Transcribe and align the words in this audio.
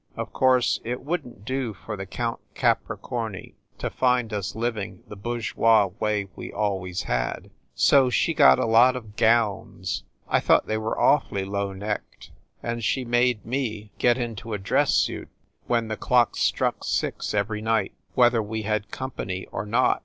Of 0.17 0.33
course, 0.33 0.79
it 0.83 1.03
wouldn 1.05 1.35
t 1.35 1.41
do 1.45 1.75
for 1.75 1.95
the 1.95 2.07
Count 2.07 2.39
Capricorni 2.55 3.53
to 3.77 3.91
find 3.91 4.33
us 4.33 4.55
living 4.55 5.03
the 5.07 5.15
bourgeois 5.15 5.91
way 5.99 6.27
we 6.35 6.51
always 6.51 7.03
had, 7.03 7.51
so 7.75 8.09
she 8.09 8.33
got 8.33 8.57
a 8.57 8.65
lot 8.65 8.95
of 8.95 9.15
gowns 9.15 10.03
I 10.27 10.39
thought 10.39 10.65
they 10.65 10.79
were 10.79 10.99
awfully 10.99 11.45
low 11.45 11.71
necked 11.71 12.31
and 12.63 12.83
she 12.83 13.05
made 13.05 13.45
me 13.45 13.91
get 13.99 14.17
into 14.17 14.55
a 14.55 14.57
dress 14.57 14.91
suit 14.95 15.29
when 15.67 15.87
the 15.87 15.97
clock 15.97 16.35
struck 16.35 16.83
six 16.83 17.35
every 17.35 17.61
night, 17.61 17.93
whether 18.15 18.41
we 18.41 18.63
had 18.63 18.89
company 18.89 19.45
or 19.51 19.67
not. 19.67 19.99